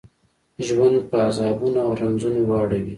[0.67, 2.89] ژوند په عذابونو او رنځونو واړوي.